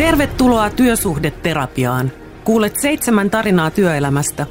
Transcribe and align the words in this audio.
Tervetuloa 0.00 0.70
työsuhdeterapiaan. 0.70 2.12
Kuulet 2.44 2.72
seitsemän 2.80 3.30
tarinaa 3.30 3.70
työelämästä. 3.70 4.46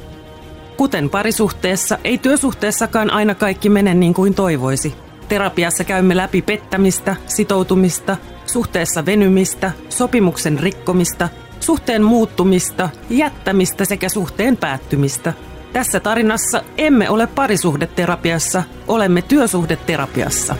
Kuten 0.76 1.10
parisuhteessa, 1.10 1.98
ei 2.04 2.18
työsuhteessakaan 2.18 3.10
aina 3.12 3.34
kaikki 3.34 3.68
mene 3.68 3.94
niin 3.94 4.14
kuin 4.14 4.34
toivoisi. 4.34 4.94
Terapiassa 5.28 5.84
käymme 5.84 6.16
läpi 6.16 6.42
pettämistä, 6.42 7.16
sitoutumista, 7.26 8.16
suhteessa 8.46 9.06
venymistä, 9.06 9.72
sopimuksen 9.88 10.58
rikkomista, 10.58 11.28
suhteen 11.60 12.02
muuttumista, 12.02 12.88
jättämistä 13.08 13.84
sekä 13.84 14.08
suhteen 14.08 14.56
päättymistä. 14.56 15.32
Tässä 15.72 16.00
tarinassa 16.00 16.62
emme 16.78 17.10
ole 17.10 17.26
parisuhdeterapiassa, 17.26 18.62
olemme 18.88 19.22
työsuhdeterapiassa. 19.22 20.56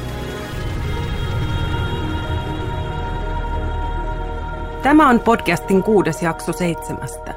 Tämä 4.83 5.09
on 5.09 5.21
podcastin 5.21 5.83
kuudes 5.83 6.23
jakso 6.23 6.53
seitsemästä. 6.53 7.35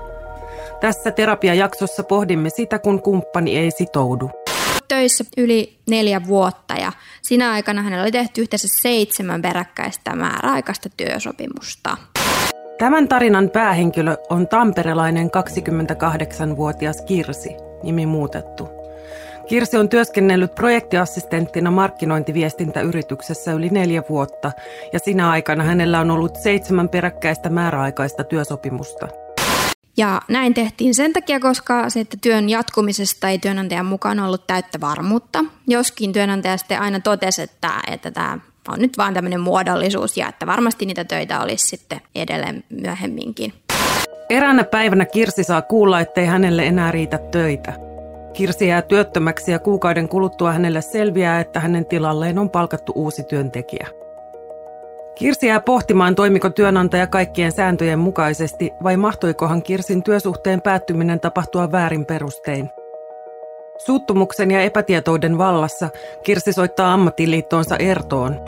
Tässä 0.81 1.11
terapiajaksossa 1.11 2.03
pohdimme 2.03 2.49
sitä, 2.49 2.79
kun 2.79 3.01
kumppani 3.01 3.57
ei 3.57 3.71
sitoudu. 3.71 4.29
Töissä 4.87 5.23
yli 5.37 5.77
neljä 5.89 6.21
vuotta 6.27 6.73
ja 6.73 6.91
siinä 7.21 7.51
aikana 7.51 7.81
hänellä 7.81 8.03
oli 8.03 8.11
tehty 8.11 8.41
yhteensä 8.41 8.67
seitsemän 8.81 9.41
peräkkäistä 9.41 10.15
määräaikaista 10.15 10.89
työsopimusta. 10.97 11.97
Tämän 12.77 13.07
tarinan 13.07 13.49
päähenkilö 13.49 14.17
on 14.29 14.47
tamperelainen 14.47 15.27
28-vuotias 15.27 17.01
Kirsi, 17.01 17.49
nimi 17.83 18.05
muutettu. 18.05 18.69
Kirsi 19.53 19.77
on 19.77 19.89
työskennellyt 19.89 20.55
projektiassistenttina 20.55 21.71
markkinointiviestintäyrityksessä 21.71 23.51
yli 23.51 23.69
neljä 23.69 24.03
vuotta 24.09 24.51
ja 24.93 24.99
sinä 24.99 25.29
aikana 25.29 25.63
hänellä 25.63 25.99
on 25.99 26.11
ollut 26.11 26.35
seitsemän 26.35 26.89
peräkkäistä 26.89 27.49
määräaikaista 27.49 28.23
työsopimusta. 28.23 29.07
Ja 29.97 30.21
näin 30.27 30.53
tehtiin 30.53 30.95
sen 30.95 31.13
takia, 31.13 31.39
koska 31.39 31.89
se, 31.89 31.99
että 31.99 32.17
työn 32.21 32.49
jatkumisesta 32.49 33.29
ei 33.29 33.39
työnantajan 33.39 33.85
mukaan 33.85 34.19
ollut 34.19 34.47
täyttä 34.47 34.81
varmuutta. 34.81 35.45
Joskin 35.67 36.13
työnantaja 36.13 36.57
sitten 36.57 36.81
aina 36.81 36.99
totesi, 36.99 37.41
että, 37.41 37.69
että 37.91 38.11
tämä 38.11 38.39
on 38.67 38.79
nyt 38.79 38.97
vaan 38.97 39.13
tämmöinen 39.13 39.41
muodollisuus 39.41 40.17
ja 40.17 40.29
että 40.29 40.45
varmasti 40.47 40.85
niitä 40.85 41.05
töitä 41.05 41.41
olisi 41.41 41.67
sitten 41.67 42.01
edelleen 42.15 42.63
myöhemminkin. 42.69 43.53
Eräänä 44.29 44.63
päivänä 44.63 45.05
Kirsi 45.05 45.43
saa 45.43 45.61
kuulla, 45.61 45.99
ettei 45.99 46.25
hänelle 46.25 46.65
enää 46.65 46.91
riitä 46.91 47.17
töitä. 47.17 47.82
Kirsi 48.33 48.67
jää 48.67 48.81
työttömäksi 48.81 49.51
ja 49.51 49.59
kuukauden 49.59 50.09
kuluttua 50.09 50.51
hänelle 50.51 50.81
selviää, 50.81 51.39
että 51.39 51.59
hänen 51.59 51.85
tilalleen 51.85 52.39
on 52.39 52.49
palkattu 52.49 52.91
uusi 52.95 53.23
työntekijä. 53.23 53.87
Kirsi 55.15 55.47
jää 55.47 55.59
pohtimaan, 55.59 56.15
toimiko 56.15 56.49
työnantaja 56.49 57.07
kaikkien 57.07 57.51
sääntöjen 57.51 57.99
mukaisesti 57.99 58.71
vai 58.83 58.97
mahtoikohan 58.97 59.63
Kirsin 59.63 60.03
työsuhteen 60.03 60.61
päättyminen 60.61 61.19
tapahtua 61.19 61.71
väärin 61.71 62.05
perustein. 62.05 62.69
Suuttumuksen 63.85 64.51
ja 64.51 64.61
epätietouden 64.61 65.37
vallassa 65.37 65.89
Kirsi 66.23 66.53
soittaa 66.53 66.93
ammattiliittoonsa 66.93 67.77
Ertoon. 67.77 68.39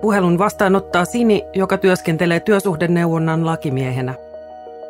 Puhelun 0.00 0.38
vastaanottaa 0.38 1.04
Sini, 1.04 1.44
joka 1.54 1.78
työskentelee 1.78 2.40
työsuhdeneuvonnan 2.40 3.46
lakimiehenä. 3.46 4.14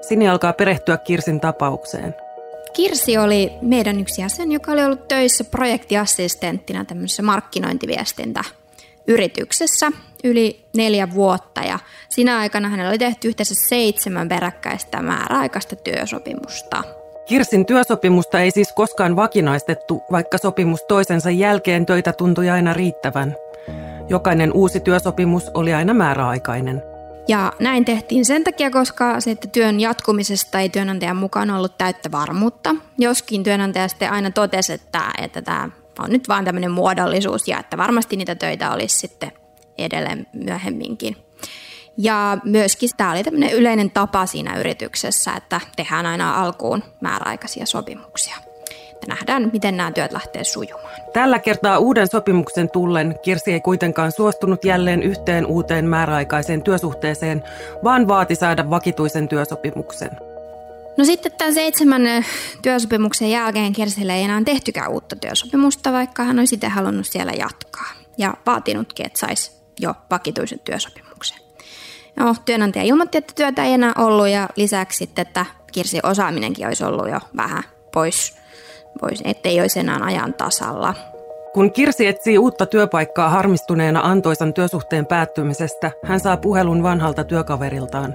Sini 0.01 0.29
alkaa 0.29 0.53
perehtyä 0.53 0.97
Kirsin 0.97 1.41
tapaukseen– 1.41 2.15
Kirsi 2.73 3.19
oli 3.19 3.53
meidän 3.63 4.01
yksi 4.01 4.23
jäsen, 4.23 4.53
joka 4.53 4.73
oli 4.73 4.85
ollut 4.85 5.09
töissä 5.09 5.45
projektiassistenttina 5.45 6.85
tämmöisessä 6.85 7.23
markkinointiviestintäyrityksessä 7.23 9.91
yli 10.25 10.65
neljä 10.77 11.15
vuotta 11.15 11.61
ja 11.61 11.79
siinä 12.09 12.39
aikana 12.39 12.69
hänellä 12.69 12.89
oli 12.89 12.99
tehty 12.99 13.29
yhteensä 13.29 13.55
seitsemän 13.69 14.29
peräkkäistä 14.29 15.03
määräaikaista 15.03 15.77
työsopimusta. 15.77 16.83
Kirsin 17.27 17.67
työsopimusta 17.67 18.41
ei 18.41 18.51
siis 18.51 18.73
koskaan 18.73 19.17
vakinaistettu, 19.17 20.03
vaikka 20.13 20.39
sopimus 20.39 20.81
toisensa 20.89 21.31
jälkeen 21.31 21.87
töitä 21.87 22.13
tuntui 22.13 22.51
aina 22.51 22.73
riittävän. 22.73 23.37
Jokainen 24.09 24.53
uusi 24.53 24.81
työsopimus 24.81 25.51
oli 25.55 25.75
aina 25.75 25.95
määräaikainen. 25.95 26.83
Ja 27.29 27.53
näin 27.59 27.85
tehtiin 27.85 28.25
sen 28.25 28.45
takia, 28.45 28.71
koska 28.71 29.21
se, 29.21 29.31
että 29.31 29.49
työn 29.49 29.81
jatkumisesta 29.81 30.61
ei 30.61 30.69
työnantajan 30.69 31.17
mukaan 31.17 31.51
ollut 31.51 31.79
täyttä 31.79 32.11
varmuutta. 32.13 32.75
Joskin 32.99 33.45
työnantaja 33.45 33.89
sitten 33.89 34.13
aina 34.13 34.31
totesi, 34.31 34.73
että, 34.73 35.03
että 35.19 35.43
tämä 35.43 35.71
on 35.99 36.11
nyt 36.11 36.29
vaan 36.29 36.45
tämmöinen 36.45 36.71
muodollisuus 36.71 37.49
ja 37.49 37.59
että 37.59 37.77
varmasti 37.77 38.17
niitä 38.17 38.35
töitä 38.35 38.73
olisi 38.73 38.99
sitten 38.99 39.33
edelleen 39.79 40.27
myöhemminkin. 40.33 41.17
Ja 41.97 42.39
myöskin 42.45 42.91
tämä 42.97 43.13
oli 43.13 43.25
tämmöinen 43.25 43.53
yleinen 43.53 43.91
tapa 43.91 44.27
siinä 44.27 44.59
yrityksessä, 44.59 45.33
että 45.37 45.61
tehdään 45.77 46.07
aina 46.07 46.43
alkuun 46.43 46.83
määräaikaisia 47.01 47.67
sopimuksia 47.67 48.48
että 48.99 49.15
nähdään, 49.15 49.51
miten 49.53 49.77
nämä 49.77 49.93
työt 49.93 50.13
lähtee 50.13 50.45
sujumaan. 50.45 50.95
Tällä 51.13 51.39
kertaa 51.39 51.79
uuden 51.79 52.09
sopimuksen 52.09 52.71
tullen 52.71 53.19
Kirsi 53.23 53.53
ei 53.53 53.61
kuitenkaan 53.61 54.13
suostunut 54.13 54.65
jälleen 54.65 55.03
yhteen 55.03 55.47
uuteen 55.47 55.85
määräaikaiseen 55.85 56.63
työsuhteeseen, 56.63 57.43
vaan 57.85 58.09
vaati 58.09 58.35
saada 58.35 58.71
vakituisen 58.71 59.29
työsopimuksen. 59.29 60.11
No 60.97 61.05
sitten 61.05 61.33
tämän 61.33 61.55
seitsemän 61.55 62.03
työsopimuksen 62.63 63.31
jälkeen 63.31 63.73
Kirsille 63.73 64.15
ei 64.15 64.25
enää 64.25 64.43
tehtykään 64.45 64.91
uutta 64.91 65.17
työsopimusta, 65.17 65.93
vaikka 65.93 66.25
hän 66.25 66.39
olisi 66.39 66.51
sitten 66.51 66.71
halunnut 66.71 67.07
siellä 67.07 67.33
jatkaa 67.33 67.93
ja 68.19 68.35
vaatinutkin, 68.47 69.07
että 69.07 69.19
saisi 69.19 69.53
jo 69.81 69.95
vakituisen 70.11 70.59
työsopimuksen. 70.59 71.39
No, 72.17 72.37
työnantaja 72.45 72.85
ilmoitti, 72.85 73.19
että 73.19 73.33
työtä 73.37 73.65
ei 73.65 73.73
enää 73.73 73.93
ollut 73.99 74.29
ja 74.29 74.49
lisäksi 74.57 74.99
sitten, 74.99 75.23
että 75.23 75.47
Kirsi 75.73 76.01
osaaminenkin 76.03 76.67
olisi 76.67 76.85
ollut 76.85 77.11
jo 77.11 77.21
vähän 77.37 77.63
pois 77.93 78.38
voisi, 79.03 79.25
ettei 79.27 79.61
olisi 79.61 79.81
enää 79.81 79.99
ajan 80.03 80.35
tasalla. 80.35 80.95
Kun 81.55 81.73
Kirsi 81.73 82.07
etsii 82.07 82.39
uutta 82.39 82.67
työpaikkaa 82.67 83.29
harmistuneena 83.29 84.01
antoisan 84.01 84.55
työsuhteen 84.55 85.07
päättymisestä, 85.07 85.91
hän 86.05 86.21
saa 86.21 86.37
puhelun 86.37 86.83
vanhalta 86.83 87.25
työkaveriltaan. 87.25 88.15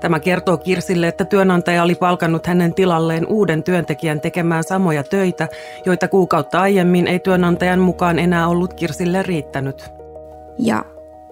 Tämä 0.00 0.20
kertoo 0.20 0.56
Kirsille, 0.56 1.08
että 1.08 1.24
työnantaja 1.24 1.82
oli 1.82 1.94
palkannut 1.94 2.46
hänen 2.46 2.74
tilalleen 2.74 3.26
uuden 3.26 3.62
työntekijän 3.62 4.20
tekemään 4.20 4.64
samoja 4.64 5.04
töitä, 5.04 5.48
joita 5.86 6.08
kuukautta 6.08 6.60
aiemmin 6.60 7.06
ei 7.06 7.18
työnantajan 7.18 7.78
mukaan 7.78 8.18
enää 8.18 8.48
ollut 8.48 8.74
Kirsille 8.74 9.22
riittänyt. 9.22 9.90
Ja 10.58 10.84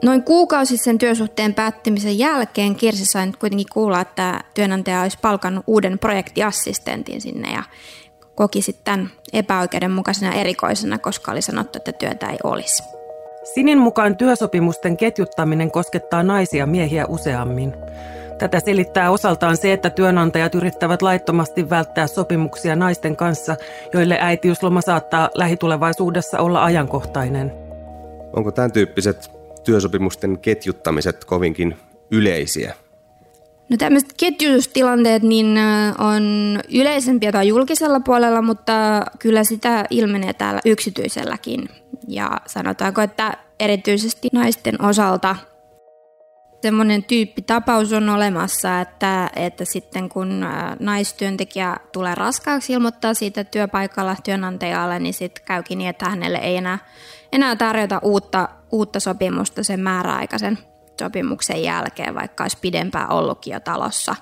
noin 0.05 0.23
kuukausi 0.23 0.77
sen 0.77 0.99
työsuhteen 0.99 1.55
päättymisen 1.55 2.19
jälkeen 2.19 2.75
Kirsi 2.75 3.07
sai 3.07 3.27
nyt 3.27 3.37
kuitenkin 3.37 3.67
kuulla, 3.73 4.01
että 4.01 4.45
työnantaja 4.55 5.03
olisi 5.03 5.19
palkannut 5.23 5.65
uuden 5.67 5.99
projektiassistentin 5.99 7.21
sinne 7.21 7.53
ja 7.53 7.63
koki 8.41 8.63
sitten 8.63 9.11
epäoikeudenmukaisena 9.33 10.33
erikoisena, 10.33 10.99
koska 10.99 11.33
oli 11.33 11.43
sanottu, 11.43 11.79
että 11.79 11.93
työtä 11.93 12.27
ei 12.27 12.39
olisi. 12.45 12.83
Sinin 13.55 13.79
mukaan 13.79 14.17
työsopimusten 14.17 14.97
ketjuttaminen 14.97 15.71
koskettaa 15.71 16.23
naisia 16.23 16.67
miehiä 16.67 17.07
useammin. 17.07 17.75
Tätä 18.39 18.61
selittää 18.61 19.11
osaltaan 19.11 19.57
se, 19.57 19.73
että 19.73 19.91
työnantajat 19.91 20.55
yrittävät 20.55 21.03
laittomasti 21.03 21.71
välttää 21.71 22.07
sopimuksia 22.07 22.77
naisten 22.77 23.17
kanssa, 23.17 23.57
joille 23.95 24.19
äitiysloma 24.21 24.81
saattaa 24.81 25.31
lähitulevaisuudessa 25.35 26.39
olla 26.39 26.65
ajankohtainen. 26.65 27.53
Onko 28.37 28.53
tämän 28.53 28.73
tyyppiset 28.73 29.31
työsopimusten 29.65 30.39
ketjuttamiset 30.39 31.25
kovinkin 31.25 31.77
yleisiä? 32.11 32.75
No 33.71 33.77
tämmöiset 33.77 34.13
ketjutustilanteet 34.17 35.23
niin 35.23 35.59
on 35.99 36.23
yleisempiä 36.75 37.33
tai 37.33 37.49
julkisella 37.49 38.01
puolella, 38.01 38.43
mutta 38.43 38.73
kyllä 39.19 39.45
sitä 39.45 39.85
ilmenee 39.91 40.33
täällä 40.33 40.61
yksityiselläkin. 40.65 41.69
Ja 42.09 42.31
sanotaanko, 42.47 43.01
että 43.01 43.33
erityisesti 43.61 44.29
naisten 44.33 44.83
osalta 44.83 45.37
semmoinen 46.63 47.05
tyyppitapaus 47.05 47.93
on 47.93 48.09
olemassa, 48.09 48.81
että, 48.81 49.31
että 49.37 49.65
sitten 49.65 50.09
kun 50.09 50.47
naistyöntekijä 50.81 51.77
tulee 51.93 52.15
raskaaksi 52.15 52.73
ilmoittaa 52.73 53.15
siitä 53.15 53.45
työpaikalla 53.45 54.17
työnantajalle, 54.25 54.99
niin 54.99 55.15
sitten 55.15 55.45
käykin 55.45 55.79
niin, 55.79 55.91
että 55.91 56.11
hänelle 56.11 56.39
ei 56.39 56.57
enää, 56.57 56.79
enää 57.33 57.57
tarjota 57.57 57.99
uutta, 58.03 58.49
uutta 58.73 59.01
sopimusta 59.01 59.65
sen 59.65 59.81
määräaikaisen 59.81 60.59
sopimuksen 61.05 61.63
jälkeen, 61.63 62.15
vaikka 62.15 62.45
olisi 62.45 62.59
pidempään 62.61 63.13
ollutkin 63.13 63.53
jo 63.53 63.61
talossa. 63.61 64.15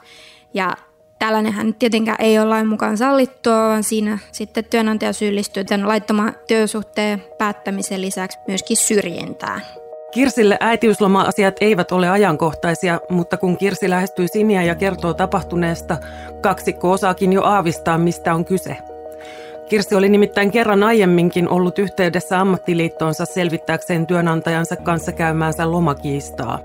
Ja 0.54 0.76
tällainenhän 1.18 1.74
tietenkään 1.74 2.20
ei 2.20 2.38
ole 2.38 2.48
lain 2.48 2.66
mukaan 2.66 2.98
sallittua, 2.98 3.68
vaan 3.68 3.84
siinä 3.84 4.18
sitten 4.32 4.64
työnantaja 4.64 5.12
syyllistyy 5.12 5.64
tämän 5.64 5.88
laittoman 5.88 6.34
työsuhteen 6.48 7.24
päättämisen 7.38 8.00
lisäksi 8.00 8.38
myöskin 8.48 8.76
syrjintään. 8.76 9.62
Kirsille 10.10 10.56
äitiysloma-asiat 10.60 11.56
eivät 11.60 11.92
ole 11.92 12.08
ajankohtaisia, 12.08 13.00
mutta 13.10 13.36
kun 13.36 13.56
Kirsi 13.56 13.90
lähestyy 13.90 14.28
Simiä 14.28 14.62
ja 14.62 14.74
kertoo 14.74 15.14
tapahtuneesta, 15.14 15.96
kaksikko 16.42 16.90
osaakin 16.92 17.32
jo 17.32 17.42
aavistaa, 17.42 17.98
mistä 17.98 18.34
on 18.34 18.44
kyse. 18.44 18.76
Kirsi 19.68 19.94
oli 19.94 20.08
nimittäin 20.08 20.50
kerran 20.50 20.82
aiemminkin 20.82 21.48
ollut 21.48 21.78
yhteydessä 21.78 22.40
ammattiliittoonsa 22.40 23.24
selvittääkseen 23.24 24.06
työnantajansa 24.06 24.76
kanssa 24.76 25.12
käymäänsä 25.12 25.70
lomakiistaa. 25.70 26.58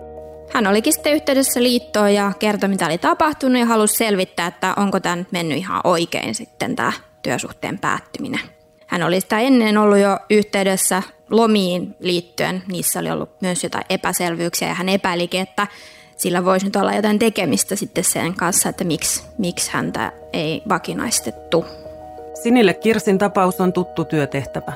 Hän 0.53 0.67
olikin 0.67 0.93
sitten 0.93 1.13
yhteydessä 1.13 1.63
liittoon 1.63 2.13
ja 2.13 2.31
kertoi, 2.39 2.69
mitä 2.69 2.85
oli 2.85 2.97
tapahtunut 2.97 3.59
ja 3.59 3.65
halusi 3.65 3.95
selvittää, 3.95 4.47
että 4.47 4.73
onko 4.77 4.99
tämä 4.99 5.15
nyt 5.15 5.31
mennyt 5.31 5.57
ihan 5.57 5.81
oikein 5.83 6.35
sitten 6.35 6.75
tämä 6.75 6.93
työsuhteen 7.21 7.79
päättyminen. 7.79 8.39
Hän 8.87 9.03
oli 9.03 9.21
sitä 9.21 9.39
ennen 9.39 9.77
ollut 9.77 9.97
jo 9.97 10.19
yhteydessä 10.29 11.03
lomiin 11.29 11.95
liittyen. 11.99 12.63
Niissä 12.67 12.99
oli 12.99 13.11
ollut 13.11 13.41
myös 13.41 13.63
jotain 13.63 13.85
epäselvyyksiä 13.89 14.67
ja 14.67 14.73
hän 14.73 14.89
epäilikin, 14.89 15.41
että 15.41 15.67
sillä 16.17 16.45
voisi 16.45 16.65
nyt 16.65 16.75
olla 16.75 16.93
jotain 16.93 17.19
tekemistä 17.19 17.75
sitten 17.75 18.03
sen 18.03 18.33
kanssa, 18.33 18.69
että 18.69 18.83
miksi, 18.83 19.23
miksi 19.37 19.71
häntä 19.73 20.11
ei 20.33 20.61
vakinaistettu. 20.69 21.65
Sinille 22.43 22.73
Kirsin 22.73 23.17
tapaus 23.17 23.61
on 23.61 23.73
tuttu 23.73 24.05
työtehtävä. 24.05 24.73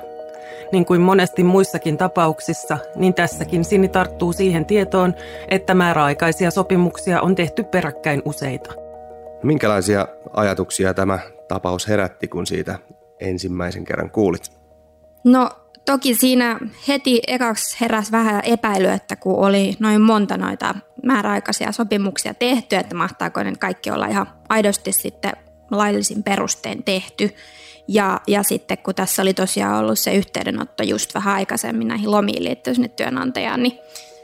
Niin 0.71 0.85
kuin 0.85 1.01
monesti 1.01 1.43
muissakin 1.43 1.97
tapauksissa, 1.97 2.77
niin 2.95 3.13
tässäkin 3.13 3.65
Sini 3.65 3.87
tarttuu 3.87 4.33
siihen 4.33 4.65
tietoon, 4.65 5.13
että 5.47 5.73
määräaikaisia 5.73 6.51
sopimuksia 6.51 7.21
on 7.21 7.35
tehty 7.35 7.63
peräkkäin 7.63 8.21
useita. 8.25 8.73
Minkälaisia 9.43 10.07
ajatuksia 10.33 10.93
tämä 10.93 11.19
tapaus 11.47 11.87
herätti, 11.87 12.27
kun 12.27 12.47
siitä 12.47 12.79
ensimmäisen 13.19 13.85
kerran 13.85 14.11
kuulit? 14.11 14.51
No 15.23 15.49
toki 15.85 16.15
siinä 16.15 16.59
heti 16.87 17.21
ekaksi 17.27 17.77
heräsi 17.81 18.11
vähän 18.11 18.41
epäily, 18.45 18.87
että 18.87 19.15
kun 19.15 19.35
oli 19.35 19.75
noin 19.79 20.01
monta 20.01 20.37
noita 20.37 20.75
määräaikaisia 21.03 21.71
sopimuksia 21.71 22.33
tehty, 22.33 22.75
että 22.75 22.95
mahtaako 22.95 23.43
ne 23.43 23.53
kaikki 23.59 23.91
olla 23.91 24.05
ihan 24.07 24.27
aidosti 24.49 24.91
sitten 24.91 25.31
laillisin 25.71 26.23
perustein 26.23 26.83
tehty. 26.83 27.35
Ja, 27.87 28.21
ja 28.27 28.43
sitten 28.43 28.77
kun 28.77 28.95
tässä 28.95 29.21
oli 29.21 29.33
tosiaan 29.33 29.79
ollut 29.79 29.99
se 29.99 30.15
yhteydenotto 30.15 30.83
just 30.83 31.15
vähän 31.15 31.35
aikaisemmin 31.35 31.87
näihin 31.87 32.11
lomiin 32.11 32.43
liittyen 32.43 32.75
sinne 32.75 32.87
työnantajaan, 32.87 33.63
niin 33.63 33.79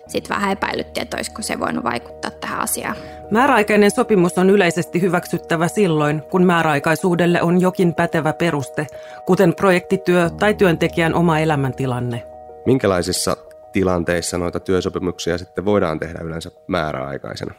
sitten 0.07 0.35
vähän 0.35 0.51
epäilyttiin, 0.51 1.01
että 1.01 1.17
olisiko 1.17 1.41
se 1.41 1.59
voinut 1.59 1.83
vaikuttaa 1.83 2.31
tähän 2.31 2.59
asiaan. 2.59 2.95
Määräaikainen 3.31 3.91
sopimus 3.91 4.37
on 4.37 4.49
yleisesti 4.49 5.01
hyväksyttävä 5.01 5.67
silloin, 5.67 6.21
kun 6.31 6.45
määräaikaisuudelle 6.45 7.41
on 7.41 7.61
jokin 7.61 7.93
pätevä 7.93 8.33
peruste, 8.33 8.87
kuten 9.25 9.55
projektityö 9.55 10.29
tai 10.29 10.53
työntekijän 10.53 11.13
oma 11.13 11.39
elämäntilanne. 11.39 12.23
Minkälaisissa 12.65 13.37
tilanteissa 13.71 14.37
noita 14.37 14.59
työsopimuksia 14.59 15.37
sitten 15.37 15.65
voidaan 15.65 15.99
tehdä 15.99 16.19
yleensä 16.23 16.51
määräaikaisena? 16.67 17.53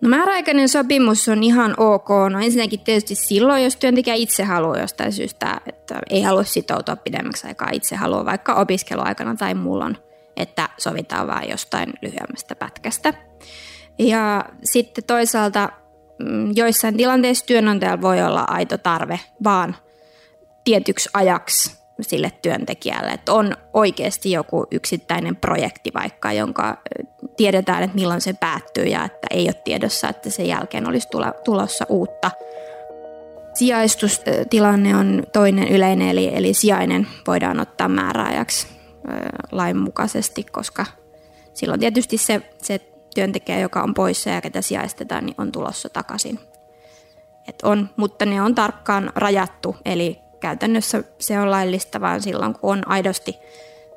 No 0.00 0.08
määräaikainen 0.08 0.68
sopimus 0.68 1.28
on 1.28 1.42
ihan 1.42 1.74
ok. 1.76 2.08
No 2.30 2.40
ensinnäkin 2.40 2.80
tietysti 2.80 3.14
silloin, 3.14 3.64
jos 3.64 3.76
työntekijä 3.76 4.14
itse 4.14 4.42
haluaa 4.44 4.78
jostain 4.78 5.12
syystä, 5.12 5.60
että 5.66 6.00
ei 6.10 6.22
halua 6.22 6.44
sitoutua 6.44 6.96
pidemmäksi 6.96 7.46
aikaa, 7.46 7.68
itse 7.72 7.96
haluaa 7.96 8.24
vaikka 8.24 8.54
opiskeluaikana 8.54 9.34
tai 9.34 9.54
mullon, 9.54 9.96
että 10.36 10.68
sovitaan 10.78 11.26
vain 11.26 11.50
jostain 11.50 11.92
lyhyemmästä 12.02 12.56
pätkästä. 12.56 13.14
Ja 13.98 14.44
sitten 14.64 15.04
toisaalta 15.04 15.68
mm, 16.18 16.52
joissain 16.54 16.96
tilanteissa 16.96 17.46
työnantajalla 17.46 18.02
voi 18.02 18.22
olla 18.22 18.44
aito 18.48 18.78
tarve 18.78 19.20
vaan 19.44 19.76
tietyksi 20.64 21.08
ajaksi 21.14 21.76
sille 22.00 22.32
työntekijälle, 22.42 23.10
että 23.10 23.32
on 23.32 23.56
oikeasti 23.72 24.30
joku 24.30 24.66
yksittäinen 24.70 25.36
projekti 25.36 25.90
vaikka, 25.94 26.32
jonka 26.32 26.78
tiedetään, 27.36 27.82
että 27.82 27.94
milloin 27.96 28.20
se 28.20 28.32
päättyy 28.32 28.84
ja 28.84 29.04
että 29.04 29.26
ei 29.30 29.46
ole 29.46 29.54
tiedossa, 29.64 30.08
että 30.08 30.30
sen 30.30 30.48
jälkeen 30.48 30.88
olisi 30.88 31.08
tulossa 31.44 31.86
uutta. 31.88 32.30
Sijaistustilanne 33.54 34.96
on 34.96 35.22
toinen 35.32 35.68
yleinen, 35.68 36.08
eli, 36.08 36.30
eli 36.34 36.54
sijainen 36.54 37.06
voidaan 37.26 37.60
ottaa 37.60 37.88
määräajaksi 37.88 38.66
lainmukaisesti, 39.52 40.44
koska 40.44 40.86
silloin 41.54 41.80
tietysti 41.80 42.18
se, 42.18 42.42
se 42.62 42.80
työntekijä, 43.14 43.58
joka 43.58 43.82
on 43.82 43.94
poissa 43.94 44.30
ja 44.30 44.40
ketä 44.40 44.62
sijaistetaan, 44.62 45.26
niin 45.26 45.34
on 45.38 45.52
tulossa 45.52 45.88
takaisin. 45.88 46.40
Et 47.48 47.62
on, 47.62 47.90
mutta 47.96 48.26
ne 48.26 48.42
on 48.42 48.54
tarkkaan 48.54 49.12
rajattu, 49.14 49.76
eli 49.84 50.18
käytännössä 50.40 51.04
se 51.18 51.38
on 51.38 51.50
laillista 51.50 52.00
vaan 52.00 52.22
silloin, 52.22 52.54
kun 52.54 52.72
on 52.72 52.88
aidosti 52.88 53.36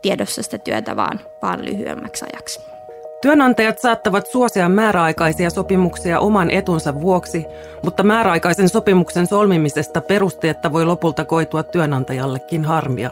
tiedossa 0.02 0.44
sitä 0.44 0.58
työtä 0.58 0.96
vaan, 0.96 1.20
vaan 1.42 1.66
lyhyemmäksi 1.66 2.26
ajaksi. 2.34 2.60
Työnantajat 3.22 3.80
saattavat 3.80 4.28
suosia 4.28 4.70
määräaikaisia 4.70 5.50
sopimuksia 5.50 6.20
oman 6.20 6.52
etunsa 6.52 7.02
vuoksi, 7.02 7.46
mutta 7.84 8.04
määräaikaisen 8.04 8.70
sopimuksen 8.70 9.28
solmimisesta 9.28 10.02
perusteetta 10.02 10.74
voi 10.74 10.86
lopulta 10.86 11.26
koitua 11.26 11.64
työnantajallekin 11.64 12.66
harmia. 12.66 13.12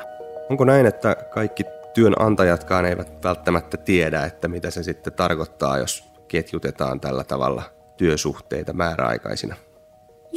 Onko 0.50 0.66
näin, 0.66 0.86
että 0.86 1.16
kaikki 1.16 1.64
työnantajatkaan 1.94 2.86
eivät 2.86 3.24
välttämättä 3.24 3.78
tiedä, 3.78 4.24
että 4.24 4.48
mitä 4.48 4.72
se 4.72 4.84
sitten 4.84 5.14
tarkoittaa, 5.14 5.78
jos 5.78 6.04
ketjutetaan 6.28 7.00
tällä 7.00 7.24
tavalla 7.24 7.64
työsuhteita 7.98 8.74
määräaikaisina? 8.74 9.56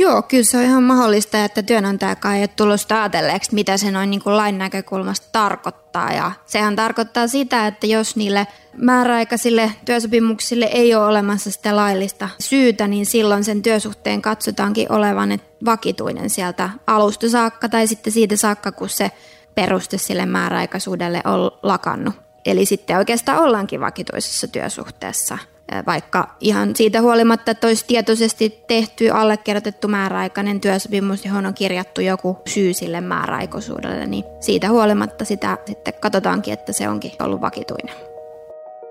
Joo, 0.01 0.23
kyllä 0.23 0.45
se 0.45 0.59
on 0.59 0.63
ihan 0.63 0.83
mahdollista, 0.83 1.45
että 1.45 1.63
työnantajakaan 1.63 2.37
ei 2.37 2.43
ole 2.43 2.49
tullut 2.49 2.81
sitä 2.81 3.03
ajatelleeksi, 3.03 3.55
mitä 3.55 3.77
se 3.77 3.91
noin 3.91 4.11
niin 4.11 4.23
kuin 4.23 4.37
lain 4.37 4.59
näkökulmasta 4.59 5.27
tarkoittaa. 5.33 6.13
Ja 6.13 6.33
sehän 6.47 6.77
tarkoittaa 6.77 7.27
sitä, 7.27 7.67
että 7.67 7.87
jos 7.87 8.17
niille 8.17 8.47
määräaikaisille 8.77 9.73
työsopimuksille 9.85 10.65
ei 10.65 10.95
ole 10.95 11.07
olemassa 11.07 11.51
sitä 11.51 11.77
laillista 11.77 12.29
syytä, 12.39 12.89
niin 12.89 13.07
silloin 13.07 13.45
sen 13.45 13.63
työsuhteen 13.63 14.23
katsotaankin 14.23 14.93
olevan 14.93 15.41
vakituinen 15.65 16.31
sieltä 16.31 16.71
alusta 16.87 17.29
saakka 17.29 17.69
tai 17.69 17.87
sitten 17.87 18.13
siitä 18.13 18.37
saakka, 18.37 18.73
kun 18.73 18.89
se 18.89 19.11
peruste 19.55 19.99
sille 19.99 20.27
määräaikaisuudelle 20.27 21.21
on 21.25 21.51
lakannut. 21.63 22.15
Eli 22.47 22.67
sitten 22.67 22.99
oikeastaan 22.99 23.39
ollaankin 23.39 23.81
vakituisessa 23.81 24.49
työsuhteessa 24.49 25.39
vaikka 25.87 26.29
ihan 26.41 26.77
siitä 26.77 27.01
huolimatta, 27.01 27.51
että 27.51 27.67
olisi 27.67 27.85
tietoisesti 27.87 28.65
tehty 28.69 29.11
allekirjoitettu 29.11 29.89
määräaikainen 29.89 30.61
työsopimus, 30.61 31.25
johon 31.25 31.47
on 31.47 31.55
kirjattu 31.55 32.01
joku 32.01 32.39
syy 32.47 32.75
sille 32.75 33.01
määräaikaisuudelle, 33.01 34.07
niin 34.07 34.25
siitä 34.41 34.71
huolimatta 34.71 35.25
sitä 35.25 35.59
sitten 35.67 35.95
katsotaankin, 36.01 36.53
että 36.53 36.73
se 36.73 36.89
onkin 36.89 37.13
ollut 37.23 37.41
vakituinen. 37.41 37.95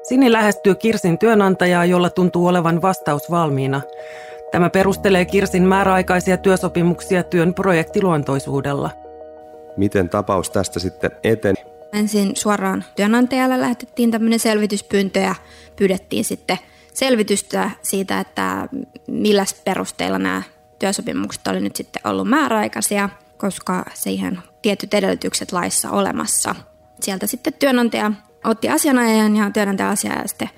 Sini 0.04 0.31
lähestyy 0.31 0.76
Kirsin 0.76 1.18
työnantajaa, 1.18 1.86
jolla 1.86 2.10
tuntuu 2.10 2.48
olevan 2.48 2.81
vastaus 2.81 3.31
valmiina. 3.31 3.81
Tämä 4.52 4.70
perustelee 4.70 5.26
Kirsin 5.26 5.64
määräaikaisia 5.64 6.38
työsopimuksia 6.38 7.24
työn 7.24 7.54
projektiluontoisuudella. 7.54 8.90
Miten 9.78 10.10
tapaus 10.10 10.50
tästä 10.50 10.80
sitten 10.80 11.12
eteni? 11.24 11.70
Ensin 11.94 12.36
suoraan 12.36 12.84
työnantajalle 12.96 13.62
lähetettiin 13.62 14.12
tämmöinen 14.12 14.40
selvityspyyntö 14.40 15.20
ja 15.20 15.36
pyydettiin 15.76 16.26
sitten 16.26 16.58
selvitystä 17.00 17.71
siitä, 17.81 18.19
että 18.19 18.68
millä 19.07 19.45
perusteilla 19.64 20.19
nämä 20.19 20.42
työsopimukset 20.80 21.47
oli 21.47 21.59
nyt 21.59 21.76
sitten 21.76 22.02
ollut 22.07 22.30
määräaikaisia, 22.30 23.09
koska 23.38 23.85
siihen 23.94 24.40
tietyt 24.62 24.94
edellytykset 24.94 25.52
laissa 25.52 25.92
olemassa. 25.92 26.56
Sieltä 27.02 27.28
sitten 27.28 27.54
työnantaja 27.54 28.12
otti 28.44 28.69
asianajajan 28.69 29.35
ja 29.35 29.52
työnantaja 29.52 29.90
asianajaja 29.90 30.28
sitten 30.28 30.50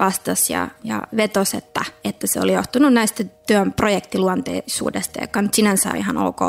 vastasi 0.00 0.52
ja, 0.52 0.68
ja 0.84 1.02
vetosi, 1.16 1.56
että, 1.56 1.84
että 2.04 2.26
se 2.26 2.40
oli 2.40 2.52
johtunut 2.52 2.92
näistä 2.92 3.24
työn 3.46 3.72
projektiluonteisuudesta, 3.72 5.20
joka 5.20 5.42
nyt 5.42 5.54
sinänsä 5.54 5.90
on 5.90 5.96
ihan 5.96 6.18
ok, 6.18 6.40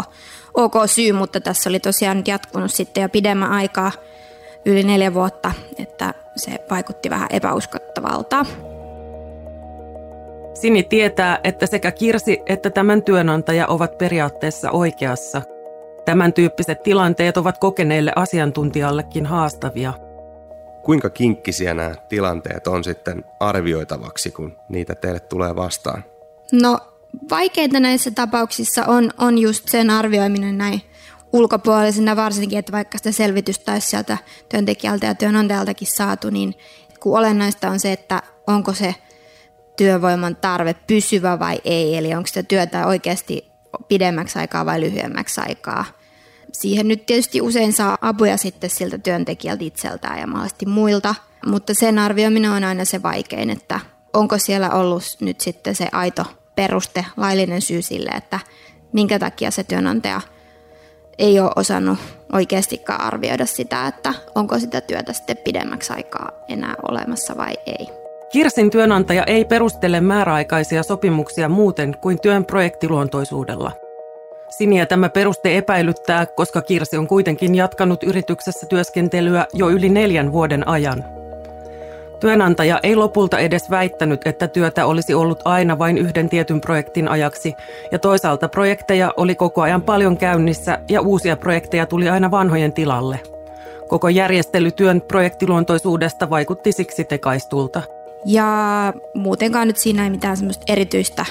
ok 0.53 0.73
syy, 0.85 1.11
mutta 1.11 1.39
tässä 1.39 1.69
oli 1.69 1.79
tosiaan 1.79 2.17
nyt 2.17 2.27
jatkunut 2.27 2.73
sitten 2.73 3.01
jo 3.01 3.09
pidemmän 3.09 3.51
aikaa, 3.51 3.91
yli 4.65 4.83
neljä 4.83 5.13
vuotta, 5.13 5.51
että 5.77 6.13
se 6.35 6.59
vaikutti 6.69 7.09
vähän 7.09 7.27
epäuskottavalta. 7.31 8.45
Sini 10.61 10.83
tietää, 10.83 11.39
että 11.43 11.65
sekä 11.67 11.91
Kirsi 11.91 12.39
että 12.45 12.69
tämän 12.69 13.03
työnantaja 13.03 13.67
ovat 13.67 13.97
periaatteessa 13.97 14.71
oikeassa. 14.71 15.41
Tämän 16.05 16.33
tyyppiset 16.33 16.83
tilanteet 16.83 17.37
ovat 17.37 17.57
kokeneille 17.57 18.11
asiantuntijallekin 18.15 19.25
haastavia. 19.25 19.93
Kuinka 20.83 21.09
kinkkisiä 21.09 21.73
nämä 21.73 21.95
tilanteet 22.09 22.67
on 22.67 22.83
sitten 22.83 23.23
arvioitavaksi, 23.39 24.31
kun 24.31 24.57
niitä 24.69 24.95
teille 24.95 25.19
tulee 25.19 25.55
vastaan? 25.55 26.03
No 26.51 26.79
vaikeita 27.29 27.79
näissä 27.79 28.11
tapauksissa 28.11 28.85
on, 28.85 29.11
on 29.17 29.37
just 29.37 29.67
sen 29.67 29.89
arvioiminen 29.89 30.57
näin 30.57 30.81
ulkopuolisena 31.33 32.15
varsinkin, 32.15 32.59
että 32.59 32.71
vaikka 32.71 32.97
sitä 32.97 33.11
selvitystä 33.11 33.71
olisi 33.71 33.87
sieltä 33.87 34.17
työntekijältä 34.49 35.05
ja 35.05 35.15
työnantajaltakin 35.15 35.87
saatu, 35.87 36.29
niin 36.29 36.53
kun 36.99 37.19
olennaista 37.19 37.69
on 37.69 37.79
se, 37.79 37.91
että 37.91 38.23
onko 38.47 38.73
se 38.73 38.95
työvoiman 39.77 40.35
tarve 40.35 40.75
pysyvä 40.87 41.39
vai 41.39 41.61
ei, 41.65 41.97
eli 41.97 42.15
onko 42.15 42.27
sitä 42.27 42.43
työtä 42.43 42.87
oikeasti 42.87 43.45
pidemmäksi 43.87 44.39
aikaa 44.39 44.65
vai 44.65 44.81
lyhyemmäksi 44.81 45.41
aikaa. 45.41 45.85
Siihen 46.51 46.87
nyt 46.87 47.05
tietysti 47.05 47.41
usein 47.41 47.73
saa 47.73 47.97
apuja 48.01 48.37
sitten 48.37 48.69
siltä 48.69 48.97
työntekijältä 48.97 49.63
itseltään 49.63 50.19
ja 50.19 50.27
mahdollisesti 50.27 50.65
muilta, 50.65 51.15
mutta 51.45 51.73
sen 51.73 51.99
arvioiminen 51.99 52.51
on 52.51 52.63
aina 52.63 52.85
se 52.85 53.03
vaikein, 53.03 53.49
että 53.49 53.79
onko 54.13 54.37
siellä 54.37 54.69
ollut 54.69 55.03
nyt 55.19 55.41
sitten 55.41 55.75
se 55.75 55.87
aito 55.91 56.25
peruste, 56.55 57.05
laillinen 57.17 57.61
syy 57.61 57.81
sille, 57.81 58.09
että 58.09 58.39
minkä 58.93 59.19
takia 59.19 59.51
se 59.51 59.63
työnantaja– 59.63 60.21
ei 61.17 61.39
ole 61.39 61.51
osannut 61.55 61.99
oikeastikaan 62.33 63.01
arvioida 63.01 63.45
sitä, 63.45 63.87
että 63.87 64.13
onko 64.35 64.59
sitä 64.59 64.81
työtä 64.81 65.13
sitten 65.13 65.37
pidemmäksi 65.37 65.93
aikaa 65.93 66.31
enää 66.47 66.75
olemassa 66.89 67.37
vai 67.37 67.53
ei. 67.65 68.06
Kirsin 68.29 68.69
työnantaja 68.69 69.23
ei 69.23 69.45
perustele 69.45 70.01
määräaikaisia 70.01 70.83
sopimuksia 70.83 71.49
muuten 71.49 71.95
kuin 72.01 72.21
työn 72.21 72.45
projektiluontoisuudella. 72.45 73.71
Siniä 74.49 74.85
tämä 74.85 75.09
peruste 75.09 75.57
epäilyttää, 75.57 76.25
koska 76.25 76.61
Kirsi 76.61 76.97
on 76.97 77.07
kuitenkin 77.07 77.55
jatkanut 77.55 78.03
yrityksessä 78.03 78.65
työskentelyä 78.65 79.45
jo 79.53 79.69
yli 79.69 79.89
neljän 79.89 80.31
vuoden 80.31 80.67
ajan. 80.67 81.05
Työnantaja 82.19 82.79
ei 82.83 82.95
lopulta 82.95 83.39
edes 83.39 83.69
väittänyt, 83.69 84.27
että 84.27 84.47
työtä 84.47 84.85
olisi 84.85 85.13
ollut 85.13 85.39
aina 85.45 85.79
vain 85.79 85.97
yhden 85.97 86.29
tietyn 86.29 86.61
projektin 86.61 87.07
ajaksi, 87.07 87.53
ja 87.91 87.99
toisaalta 87.99 88.49
projekteja 88.49 89.13
oli 89.17 89.35
koko 89.35 89.61
ajan 89.61 89.81
paljon 89.81 90.17
käynnissä 90.17 90.79
ja 90.89 91.01
uusia 91.01 91.37
projekteja 91.37 91.85
tuli 91.85 92.09
aina 92.09 92.31
vanhojen 92.31 92.73
tilalle. 92.73 93.19
Koko 93.87 94.09
järjestely 94.09 94.71
työn 94.71 95.01
projektiluontoisuudesta 95.01 96.29
vaikutti 96.29 96.71
siksi 96.71 97.03
tekaistulta. 97.03 97.96
Ja 98.25 98.93
muutenkaan 99.13 99.67
nyt 99.67 99.77
siinä 99.77 100.03
ei 100.03 100.09
mitään 100.09 100.37
semmoista 100.37 100.63
erityistä 100.67 101.25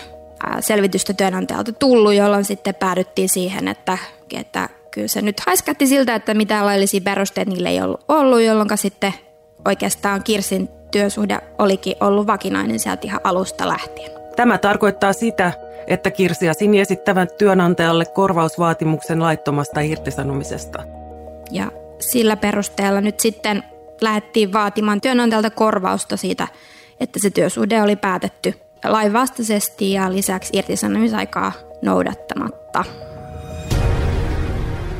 selvitystä 0.60 1.12
työnantajalta 1.12 1.72
tullut, 1.72 2.14
jolloin 2.14 2.44
sitten 2.44 2.74
päädyttiin 2.74 3.28
siihen, 3.28 3.68
että, 3.68 3.98
että 4.32 4.68
kyllä 4.90 5.08
se 5.08 5.22
nyt 5.22 5.40
haiskatti 5.40 5.86
siltä, 5.86 6.14
että 6.14 6.34
mitään 6.34 6.66
laillisia 6.66 7.00
perusteita 7.00 7.50
niille 7.50 7.68
ei 7.68 7.80
ollut 7.80 8.04
ollut, 8.08 8.40
jolloin 8.40 8.68
sitten 8.74 9.14
oikeastaan 9.64 10.22
Kirsin 10.22 10.68
työsuhde 10.90 11.38
olikin 11.58 11.96
ollut 12.00 12.26
vakinainen 12.26 12.78
sieltä 12.78 13.00
ihan 13.04 13.20
alusta 13.24 13.68
lähtien. 13.68 14.10
Tämä 14.36 14.58
tarkoittaa 14.58 15.12
sitä, 15.12 15.52
että 15.86 16.10
Kirsi 16.10 16.46
ja 16.46 16.54
Sini 16.54 16.80
esittävät 16.80 17.38
työnantajalle 17.38 18.04
korvausvaatimuksen 18.04 19.20
laittomasta 19.20 19.80
irtisanomisesta. 19.80 20.82
Ja 21.50 21.72
sillä 21.98 22.36
perusteella 22.36 23.00
nyt 23.00 23.20
sitten 23.20 23.62
lähdettiin 24.00 24.52
vaatimaan 24.52 25.00
työnantajalta 25.00 25.50
korvausta 25.50 26.16
siitä, 26.16 26.48
että 27.00 27.18
se 27.18 27.30
työsuhde 27.30 27.82
oli 27.82 27.96
päätetty 27.96 28.54
lainvastaisesti 28.84 29.92
ja 29.92 30.12
lisäksi 30.12 30.50
irtisanomisaikaa 30.56 31.52
noudattamatta. 31.82 32.84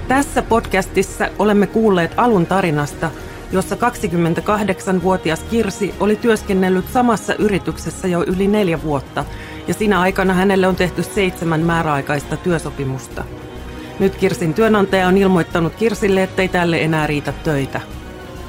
Tässä 0.09 0.43
podcastissa 0.43 1.29
olemme 1.39 1.67
kuulleet 1.67 2.13
alun 2.17 2.47
tarinasta, 2.47 3.11
jossa 3.53 3.77
28-vuotias 3.77 5.43
Kirsi 5.43 5.95
oli 6.01 6.17
työskennellyt 6.17 6.85
samassa 6.93 7.35
yrityksessä 7.35 8.09
jo 8.09 8.25
yli 8.27 8.49
neljä 8.49 8.83
vuotta, 8.83 9.25
ja 9.69 9.75
siinä 9.75 10.01
aikana 10.01 10.35
hänelle 10.35 10.67
on 10.67 10.77
tehty 10.77 11.03
seitsemän 11.03 11.61
määräaikaista 11.61 12.37
työsopimusta. 12.37 13.25
Nyt 13.99 14.17
Kirsin 14.17 14.55
työnantaja 14.55 15.09
on 15.09 15.19
ilmoittanut 15.19 15.75
Kirsille, 15.75 16.23
ettei 16.23 16.49
tälle 16.49 16.83
enää 16.83 17.07
riitä 17.07 17.33
töitä. 17.33 17.81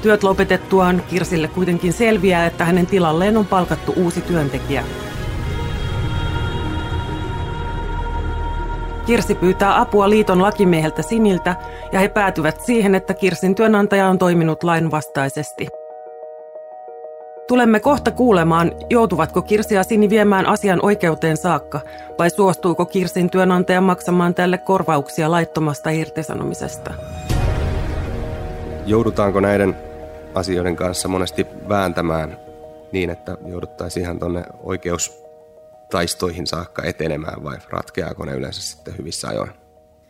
Työt 0.02 0.22
lopetettuaan 0.22 1.02
Kirsille 1.10 1.48
kuitenkin 1.48 1.92
selviää, 1.92 2.46
että 2.46 2.64
hänen 2.64 2.86
tilalleen 2.86 3.36
on 3.36 3.46
palkattu 3.46 3.92
uusi 3.96 4.20
työntekijä. 4.20 4.84
Kirsi 9.06 9.34
pyytää 9.34 9.80
apua 9.80 10.10
liiton 10.10 10.42
lakimieheltä 10.42 11.02
Siniltä 11.02 11.56
ja 11.92 12.00
he 12.00 12.08
päätyvät 12.08 12.60
siihen, 12.60 12.94
että 12.94 13.14
Kirsin 13.14 13.54
työnantaja 13.54 14.08
on 14.08 14.18
toiminut 14.18 14.62
lainvastaisesti. 14.62 15.68
Tulemme 17.48 17.80
kohta 17.80 18.10
kuulemaan, 18.10 18.72
joutuvatko 18.90 19.42
Kirsi 19.42 19.74
ja 19.74 19.82
Sini 19.82 20.10
viemään 20.10 20.46
asian 20.46 20.78
oikeuteen 20.82 21.36
saakka 21.36 21.80
vai 22.18 22.30
suostuuko 22.30 22.86
Kirsin 22.86 23.30
työnantaja 23.30 23.80
maksamaan 23.80 24.34
tälle 24.34 24.58
korvauksia 24.58 25.30
laittomasta 25.30 25.90
irtisanomisesta. 25.90 26.94
Joudutaanko 28.86 29.40
näiden 29.40 29.87
asioiden 30.38 30.76
kanssa 30.76 31.08
monesti 31.08 31.46
vääntämään 31.68 32.38
niin, 32.92 33.10
että 33.10 33.36
jouduttaisiin 33.46 34.04
ihan 34.04 34.18
tuonne 34.18 34.44
oikeustaistoihin 34.62 36.46
saakka 36.46 36.82
etenemään 36.82 37.44
vai 37.44 37.56
ratkeaako 37.68 38.24
ne 38.24 38.32
yleensä 38.32 38.62
sitten 38.62 38.98
hyvissä 38.98 39.28
ajoin? 39.28 39.50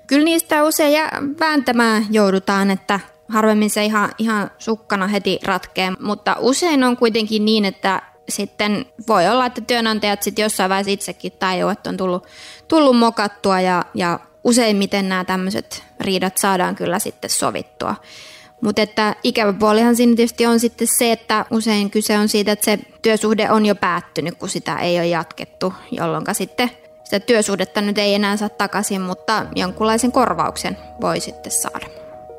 Kyllä 0.06 0.25
niistä 0.25 0.64
usein 0.64 1.11
vääntämään 1.40 2.06
joudutaan, 2.11 2.70
että 2.70 3.00
harvemmin 3.28 3.70
se 3.70 3.85
ihan, 3.85 4.11
ihan 4.18 4.50
sukkana 4.58 5.06
heti 5.06 5.38
ratkee, 5.44 5.92
mutta 6.00 6.37
usein 6.40 6.85
on 6.85 6.97
kuitenkin 6.97 7.44
niin, 7.44 7.64
että 7.64 8.02
sitten 8.28 8.87
voi 9.08 9.28
olla, 9.28 9.47
että 9.47 9.61
työnantajat 9.61 10.23
sitten 10.23 10.42
jossain 10.42 10.68
vaiheessa 10.68 10.90
itsekin 10.90 11.32
tajuu, 11.32 11.68
että 11.68 11.90
on 11.90 11.97
tullut, 11.97 12.26
tullut 12.68 12.97
mokattua 12.97 13.61
ja, 13.61 13.85
ja 13.94 14.20
useimmiten 14.44 15.08
nämä 15.08 15.25
tämmöiset 15.25 15.85
riidat 16.00 16.38
saadaan 16.38 16.75
kyllä 16.75 16.99
sitten 16.99 17.30
sovittua. 17.30 17.94
Mutta 18.60 18.82
että 18.82 19.16
ikävä 19.22 19.52
puolihan 19.52 19.96
siinä 19.96 20.16
tietysti 20.16 20.46
on 20.46 20.60
sitten 20.60 20.88
se, 20.98 21.12
että 21.12 21.44
usein 21.50 21.90
kyse 21.90 22.18
on 22.18 22.28
siitä, 22.28 22.52
että 22.52 22.64
se 22.64 22.78
työsuhde 23.02 23.50
on 23.50 23.66
jo 23.66 23.74
päättynyt, 23.74 24.34
kun 24.34 24.48
sitä 24.48 24.76
ei 24.78 24.98
ole 24.98 25.06
jatkettu, 25.06 25.72
jolloin 25.90 26.24
sitten 26.32 26.70
sitä 27.04 27.20
työsuhdetta 27.20 27.80
nyt 27.80 27.98
ei 27.98 28.14
enää 28.14 28.36
saa 28.36 28.48
takaisin, 28.48 29.00
mutta 29.00 29.46
jonkunlaisen 29.56 30.12
korvauksen 30.12 30.76
voi 31.00 31.20
sitten 31.20 31.52
saada. 31.52 31.86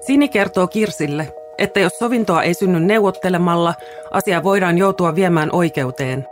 Sini 0.01 0.29
kertoo 0.29 0.67
Kirsille, 0.67 1.33
että 1.57 1.79
jos 1.79 1.93
sovintoa 1.99 2.43
ei 2.43 2.53
synny 2.53 2.79
neuvottelemalla, 2.79 3.73
asia 4.11 4.43
voidaan 4.43 4.77
joutua 4.77 5.15
viemään 5.15 5.49
oikeuteen. 5.51 6.27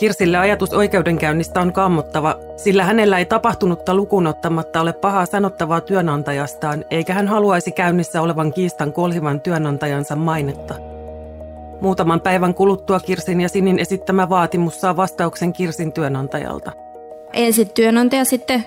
Kirsille 0.00 0.38
ajatus 0.38 0.72
oikeudenkäynnistä 0.72 1.60
on 1.60 1.72
kammottava, 1.72 2.38
sillä 2.56 2.84
hänellä 2.84 3.18
ei 3.18 3.24
tapahtunutta 3.24 3.94
lukunottamatta 3.94 4.80
ole 4.80 4.92
pahaa 4.92 5.26
sanottavaa 5.26 5.80
työnantajastaan, 5.80 6.84
eikä 6.90 7.14
hän 7.14 7.28
haluaisi 7.28 7.72
käynnissä 7.72 8.22
olevan 8.22 8.52
kiistan 8.52 8.92
kolhivan 8.92 9.40
työnantajansa 9.40 10.16
mainetta. 10.16 10.74
Muutaman 11.80 12.20
päivän 12.20 12.54
kuluttua 12.54 13.00
Kirsin 13.00 13.40
ja 13.40 13.48
Sinin 13.48 13.78
esittämä 13.78 14.28
vaatimus 14.28 14.80
saa 14.80 14.96
vastauksen 14.96 15.52
Kirsin 15.52 15.92
työnantajalta. 15.92 16.72
Ensin 17.32 17.68
työnantaja 17.68 18.24
sitten 18.24 18.66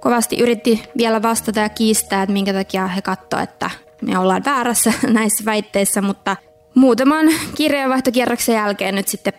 kovasti 0.00 0.38
yritti 0.38 0.82
vielä 0.96 1.22
vastata 1.22 1.60
ja 1.60 1.68
kiistää, 1.68 2.22
että 2.22 2.32
minkä 2.32 2.52
takia 2.52 2.86
he 2.86 3.02
katsoivat, 3.02 3.50
että 3.50 3.70
me 4.00 4.18
ollaan 4.18 4.44
väärässä 4.44 4.92
näissä 5.12 5.44
väitteissä, 5.44 6.02
mutta 6.02 6.36
muutaman 6.74 7.26
kirjeenvaihtokierroksen 7.54 8.54
jälkeen 8.54 8.94
nyt 8.94 9.08
sitten 9.08 9.32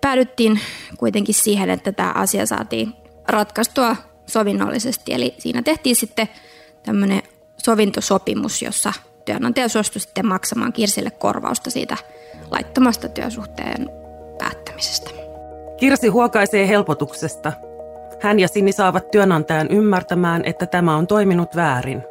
päädyttiin 0.00 0.60
kuitenkin 0.96 1.34
siihen, 1.34 1.70
että 1.70 1.92
tämä 1.92 2.12
asia 2.12 2.46
saatiin 2.46 2.92
ratkaistua 3.28 3.96
sovinnollisesti. 4.26 5.14
Eli 5.14 5.34
siinä 5.38 5.62
tehtiin 5.62 5.96
sitten 5.96 6.28
tämmöinen 6.82 7.22
sovintosopimus, 7.56 8.62
jossa 8.62 8.92
työnantaja 9.24 9.68
suostui 9.68 10.00
sitten 10.00 10.26
maksamaan 10.26 10.72
Kirsille 10.72 11.10
korvausta 11.10 11.70
siitä 11.70 11.96
laittomasta 12.50 13.08
työsuhteen 13.08 13.90
päättämisestä. 14.38 15.10
Kirsi 15.76 16.08
huokaisee 16.08 16.68
helpotuksesta– 16.68 17.52
hän 18.20 18.40
ja 18.40 18.48
Sini 18.48 18.72
saavat 18.72 19.10
työnantajan 19.10 19.68
ymmärtämään, 19.70 20.42
että 20.44 20.66
tämä 20.66 20.96
on 20.96 21.06
toiminut 21.06 21.56
väärin. 21.56 22.02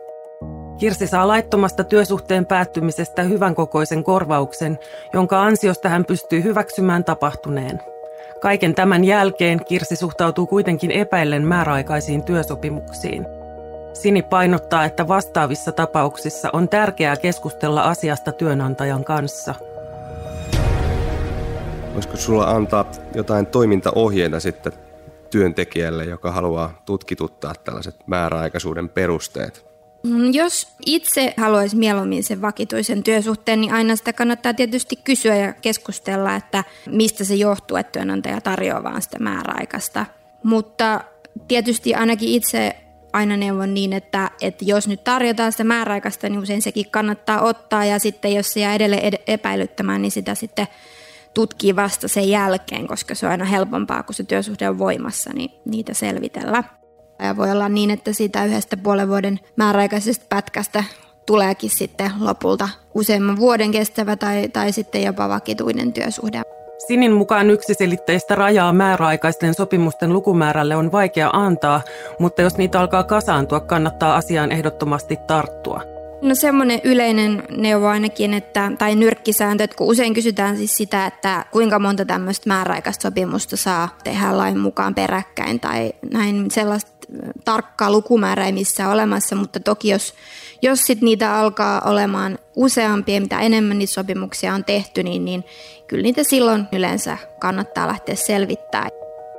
Kirsi 0.80 1.08
saa 1.08 1.28
laittomasta 1.28 1.84
työsuhteen 1.84 2.46
päättymisestä 2.46 3.24
hyvän 3.24 3.56
kokoisen 3.56 4.04
korvauksen, 4.04 4.80
jonka 5.14 5.44
ansiosta 5.44 5.90
hän 5.90 6.06
pystyy 6.06 6.44
hyväksymään 6.44 7.04
tapahtuneen. 7.04 7.82
Kaiken 8.42 8.76
tämän 8.76 9.04
jälkeen 9.04 9.66
Kirsi 9.66 9.96
suhtautuu 9.96 10.48
kuitenkin 10.48 10.92
epäillen 10.92 11.48
määräaikaisiin 11.48 12.24
työsopimuksiin. 12.24 13.26
Sini 13.94 14.22
painottaa, 14.22 14.86
että 14.86 15.08
vastaavissa 15.08 15.72
tapauksissa 15.72 16.50
on 16.54 16.70
tärkeää 16.70 17.18
keskustella 17.18 17.82
asiasta 17.82 18.32
työnantajan 18.32 19.04
kanssa. 19.04 19.56
Voisiko 21.94 22.18
sulla 22.18 22.44
antaa 22.44 22.92
jotain 23.16 23.48
toimintaohjeita 23.48 24.40
sitten 24.40 24.74
työntekijälle, 25.30 26.06
joka 26.06 26.32
haluaa 26.32 26.82
tutkituttaa 26.86 27.54
tällaiset 27.64 27.96
määräaikaisuuden 28.08 28.90
perusteet? 28.90 29.69
Mm, 30.03 30.34
jos 30.34 30.68
itse 30.86 31.34
haluaisi 31.38 31.75
mieluummin 31.75 32.24
sen 32.24 32.41
vakituisen 32.41 33.03
työsuhteen, 33.03 33.62
niin 33.62 33.74
aina 33.74 33.96
sitä 33.96 34.13
kannattaa 34.13 34.53
tietysti 34.53 34.96
kysyä 34.96 35.36
ja 35.36 35.53
keskustella, 35.53 36.36
että 36.36 36.63
mistä 36.89 37.24
se 37.24 37.36
johtuu, 37.36 37.77
että 37.77 37.91
työnantaja 37.91 38.41
tarjoaa 38.41 38.84
vaan 38.84 39.01
sitä 39.01 39.20
määräaikaista. 39.20 40.06
Mutta 40.44 41.03
tietysti 41.48 41.96
ainakin 41.96 42.29
itse 42.29 42.75
aina 43.13 43.38
neuvon 43.38 43.74
niin, 43.74 43.94
että, 43.94 44.32
että 44.41 44.65
jos 44.65 44.88
nyt 44.88 45.03
tarjotaan 45.03 45.51
sitä 45.51 45.63
määräaikaista, 45.63 46.29
niin 46.29 46.39
usein 46.39 46.62
sekin 46.62 46.91
kannattaa 46.91 47.41
ottaa 47.41 47.86
ja 47.86 48.00
sitten 48.00 48.36
jos 48.36 48.53
se 48.53 48.60
jää 48.60 48.75
edelleen 48.75 49.13
epäilyttämään, 49.27 50.01
niin 50.01 50.12
sitä 50.12 50.36
sitten 50.36 50.68
tutkii 51.34 51.75
vasta 51.75 52.08
sen 52.08 52.29
jälkeen, 52.29 52.88
koska 52.88 53.15
se 53.15 53.25
on 53.25 53.32
aina 53.32 53.46
helpompaa, 53.46 54.03
kun 54.03 54.15
se 54.15 54.24
työsuhde 54.24 54.70
on 54.70 54.79
voimassa, 54.79 55.34
niin 55.34 55.51
niitä 55.65 55.94
selvitellä. 55.94 56.63
Ja 57.20 57.38
voi 57.38 57.52
olla 57.52 57.70
niin, 57.70 57.92
että 57.92 58.14
siitä 58.14 58.46
yhdestä 58.46 58.78
puolen 58.78 59.10
vuoden 59.10 59.40
määräaikaisesta 59.56 60.26
pätkästä 60.30 60.84
tuleekin 61.26 61.70
sitten 61.70 62.12
lopulta 62.20 62.70
useamman 62.96 63.38
vuoden 63.38 63.72
kestävä 63.72 64.16
tai, 64.16 64.50
tai 64.50 64.72
sitten 64.72 65.04
jopa 65.04 65.30
vakituinen 65.30 65.94
työsuhde. 65.94 66.42
Sinin 66.88 67.12
mukaan 67.12 67.50
yksiselitteistä 67.50 68.36
rajaa 68.36 68.74
määräaikaisten 68.74 69.54
sopimusten 69.54 70.14
lukumäärälle 70.14 70.76
on 70.76 70.92
vaikea 70.92 71.30
antaa, 71.34 71.82
mutta 72.20 72.42
jos 72.42 72.58
niitä 72.58 72.80
alkaa 72.80 73.04
kasaantua, 73.04 73.60
kannattaa 73.60 74.16
asiaan 74.16 74.52
ehdottomasti 74.52 75.18
tarttua. 75.28 75.82
No 76.22 76.36
semmoinen 76.36 76.82
yleinen 76.84 77.44
neuvo 77.58 77.88
ainakin, 77.88 78.34
että, 78.34 78.72
tai 78.78 78.96
nyrkkisääntö, 78.96 79.64
että 79.64 79.76
kun 79.78 79.88
usein 79.88 80.14
kysytään 80.14 80.58
siis 80.58 80.78
sitä, 80.78 81.06
että 81.06 81.46
kuinka 81.52 81.80
monta 81.80 82.06
tämmöistä 82.06 82.50
määräaikaista 82.50 83.02
sopimusta 83.02 83.58
saa 83.58 83.98
tehdä 84.04 84.38
lain 84.38 84.60
mukaan 84.60 84.96
peräkkäin 84.96 85.60
tai 85.60 85.94
näin 86.14 86.52
sellaista 86.52 86.99
tarkkaa 87.46 87.92
lukumäärää 87.92 88.46
ei 88.46 88.51
missään 88.51 88.92
olemassa, 88.92 89.36
mutta 89.36 89.60
toki 89.60 89.89
jos, 89.89 90.13
jos 90.62 90.80
sit 90.80 91.01
niitä 91.01 91.36
alkaa 91.36 91.82
olemaan 91.86 92.38
useampia, 92.56 93.22
mitä 93.22 93.39
enemmän 93.39 93.80
niitä 93.80 93.94
sopimuksia 93.94 94.54
on 94.54 94.66
tehty, 94.66 95.04
niin, 95.04 95.25
niin 95.25 95.44
kyllä 95.88 96.04
niitä 96.04 96.24
silloin 96.24 96.66
yleensä 96.74 97.18
kannattaa 97.39 97.88
lähteä 97.88 98.16
selvittämään. 98.16 98.92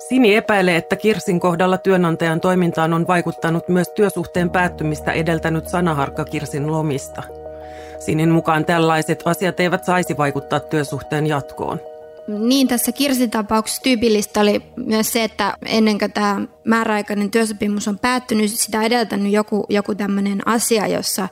Sini 0.08 0.36
epäilee, 0.36 0.76
että 0.76 0.96
Kirsin 0.96 1.40
kohdalla 1.40 1.78
työnantajan 1.78 2.40
toimintaan 2.40 2.92
on 2.92 3.06
vaikuttanut 3.06 3.68
myös 3.68 3.88
työsuhteen 3.88 4.50
päättymistä 4.50 5.12
edeltänyt 5.12 5.68
sanaharkka 5.68 6.24
Kirsin 6.24 6.72
lomista. 6.72 7.22
Sinin 7.98 8.30
mukaan 8.30 8.64
tällaiset 8.64 9.22
asiat 9.24 9.60
eivät 9.60 9.84
saisi 9.84 10.16
vaikuttaa 10.16 10.60
työsuhteen 10.60 11.26
jatkoon. 11.26 11.80
Niin, 12.38 12.68
tässä 12.68 12.92
Kirsin 12.92 13.30
tapauksessa 13.30 13.82
tyypillistä 13.82 14.40
oli 14.40 14.62
myös 14.76 15.12
se, 15.12 15.24
että 15.24 15.54
ennen 15.66 15.98
kuin 15.98 16.12
tämä 16.12 16.40
määräaikainen 16.64 17.30
työsopimus 17.30 17.88
on 17.88 17.98
päättynyt, 17.98 18.50
sitä 18.50 18.82
edeltänyt 18.82 19.32
joku, 19.32 19.66
joku 19.68 19.94
tämmöinen 19.94 20.48
asia, 20.48 20.86
jossa, 20.86 21.28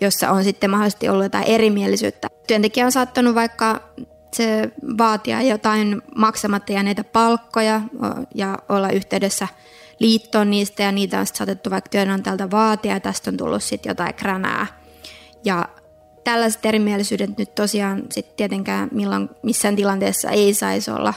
jossa 0.00 0.30
on 0.30 0.44
sitten 0.44 0.70
mahdollisesti 0.70 1.08
ollut 1.08 1.24
jotain 1.24 1.44
erimielisyyttä. 1.44 2.28
Työntekijä 2.46 2.86
on 2.86 2.92
saattanut 2.92 3.34
vaikka 3.34 3.92
se 4.36 4.70
vaatia 4.98 5.42
jotain 5.42 6.02
maksamatta 6.16 6.72
jääneitä 6.72 7.04
palkkoja 7.04 7.80
ja 8.34 8.58
olla 8.68 8.90
yhteydessä 8.90 9.48
liittoon 9.98 10.50
niistä 10.50 10.82
ja 10.82 10.92
niitä 10.92 11.20
on 11.20 11.26
saatettu 11.26 11.70
vaikka 11.70 11.90
työnantajalta 11.90 12.50
vaatia 12.50 12.92
ja 12.92 13.00
tästä 13.00 13.30
on 13.30 13.36
tullut 13.36 13.62
sitten 13.62 13.90
jotain 13.90 14.14
kränää. 14.14 14.66
Ja 15.44 15.68
tällaiset 16.24 16.66
erimielisyydet 16.66 17.38
nyt 17.38 17.54
tosiaan 17.54 18.02
sitten 18.10 18.36
tietenkään 18.36 18.88
milloin, 18.92 19.30
missään 19.42 19.76
tilanteessa 19.76 20.30
ei 20.30 20.54
saisi 20.54 20.90
olla 20.90 21.14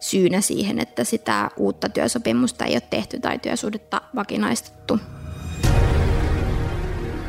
syynä 0.00 0.40
siihen, 0.40 0.78
että 0.78 1.04
sitä 1.04 1.50
uutta 1.56 1.88
työsopimusta 1.88 2.64
ei 2.64 2.74
ole 2.74 2.82
tehty 2.90 3.20
tai 3.20 3.38
työsuhdetta 3.38 4.02
vakinaistettu. 4.14 4.98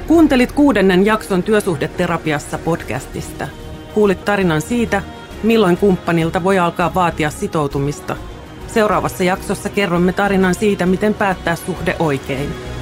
Kuuntelit 0.08 0.52
kuudennen 0.52 1.06
jakson 1.06 1.44
työsuhdeterapiassa 1.44 2.58
podcastista. 2.58 3.48
Kuulit 3.94 4.26
tarinan 4.26 4.62
siitä, 4.62 5.02
milloin 5.44 5.78
kumppanilta 5.78 6.44
voi 6.44 6.60
alkaa 6.60 6.94
vaatia 6.94 7.30
sitoutumista. 7.30 8.16
Seuraavassa 8.68 9.24
jaksossa 9.24 9.70
kerromme 9.70 10.14
tarinan 10.14 10.56
siitä, 10.56 10.86
miten 10.86 11.14
päättää 11.14 11.56
suhde 11.56 11.96
oikein– 12.00 12.50